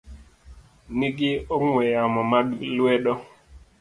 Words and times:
ni 0.97 1.07
gi 1.17 1.31
ong'we 1.55 1.83
yamo 1.93 2.21
mag 2.31 2.47
lwedo. 2.75 3.13